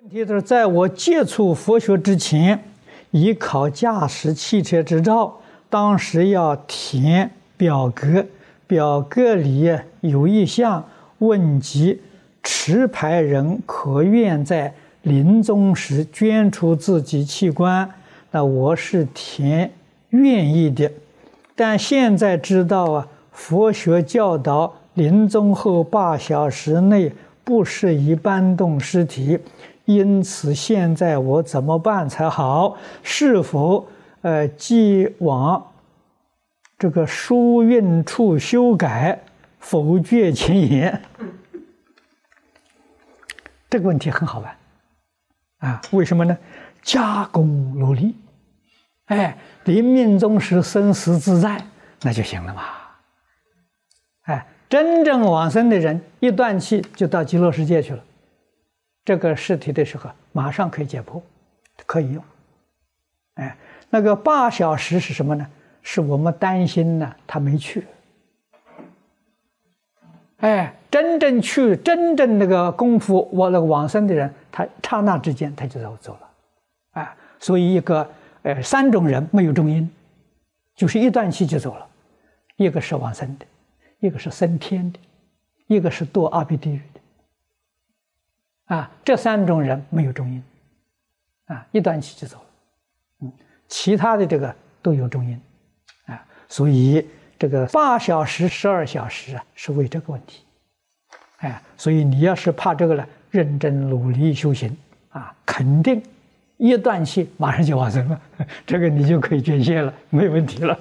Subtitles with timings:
[0.00, 2.62] 问题就是在我接触佛学之前，
[3.10, 8.24] 已考驾驶汽车执照，当时要填表格，
[8.68, 10.88] 表格里有一项
[11.18, 12.00] 问及
[12.44, 14.72] 持牌人可愿在
[15.02, 17.90] 临终时捐出自己器官，
[18.30, 19.72] 那我是填
[20.10, 20.88] 愿意的，
[21.56, 27.12] 但现在知道啊，佛学教导临终后八小时内
[27.42, 29.40] 不适宜搬动尸体。
[29.88, 32.76] 因此，现在我怎么办才好？
[33.02, 33.88] 是否
[34.20, 35.72] 呃，寄往
[36.76, 39.18] 这个书运处修改，
[39.58, 41.00] 否决前言？
[43.70, 44.54] 这个问题很好玩
[45.60, 45.80] 啊！
[45.92, 46.36] 为什么呢？
[46.82, 48.14] 加功努力，
[49.06, 51.64] 哎，临命终时生死自在，
[52.02, 52.62] 那就行了嘛。
[54.24, 58.04] 哎，真正往生的人，一断气就到极乐世界去了。
[59.08, 61.22] 这个尸体的时候，马上可以解剖，
[61.86, 62.22] 可以用。
[63.36, 63.56] 哎，
[63.88, 65.46] 那个八小时是什么呢？
[65.80, 67.86] 是我们担心呢，他没去。
[70.40, 76.30] 哎，真正去，真正那个功夫，我那个往生的人，他刹那之间他就走走了。
[76.90, 78.06] 哎，所以一个
[78.42, 79.90] 呃三种人没有中阴，
[80.76, 81.88] 就是一断气就走了。
[82.56, 83.46] 一个是往生的，
[84.00, 84.98] 一个是升天的，
[85.66, 86.97] 一个是堕阿鼻地狱的。
[88.68, 90.42] 啊，这三种人没有中阴，
[91.46, 92.44] 啊，一断气就走了，
[93.22, 93.32] 嗯，
[93.66, 95.40] 其他的这个都有中阴，
[96.06, 97.06] 啊，所以
[97.38, 100.44] 这个八小时、十二小时啊，是为这个问题，
[101.38, 104.76] 哎，所以你要是怕这个呢，认真努力修行
[105.08, 106.02] 啊，肯定
[106.58, 108.20] 一断气马上就往生了，
[108.66, 110.78] 这个你就可以捐献了，没问题了。